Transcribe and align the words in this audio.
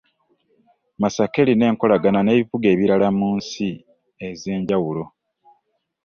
Masaka 1.01 1.35
erina 1.43 1.63
enkolagana 1.71 2.19
n’ebibuga 2.23 2.67
ebirala 2.73 3.07
mu 3.17 3.29
nsi 3.37 3.69
ez’enjawulo 4.27 5.03